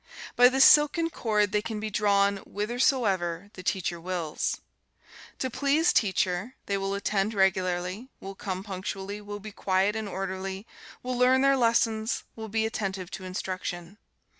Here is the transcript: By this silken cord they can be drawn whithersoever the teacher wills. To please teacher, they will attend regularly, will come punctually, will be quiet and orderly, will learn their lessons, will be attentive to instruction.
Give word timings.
By 0.35 0.49
this 0.49 0.65
silken 0.65 1.11
cord 1.11 1.51
they 1.51 1.61
can 1.61 1.79
be 1.79 1.91
drawn 1.91 2.37
whithersoever 2.37 3.51
the 3.53 3.61
teacher 3.61 4.01
wills. 4.01 4.59
To 5.37 5.51
please 5.51 5.93
teacher, 5.93 6.55
they 6.65 6.75
will 6.75 6.95
attend 6.95 7.35
regularly, 7.35 8.09
will 8.19 8.33
come 8.33 8.63
punctually, 8.63 9.21
will 9.21 9.39
be 9.39 9.51
quiet 9.51 9.95
and 9.95 10.09
orderly, 10.09 10.65
will 11.03 11.15
learn 11.19 11.41
their 11.41 11.55
lessons, 11.55 12.23
will 12.35 12.49
be 12.49 12.65
attentive 12.65 13.11
to 13.11 13.25
instruction. 13.25 13.99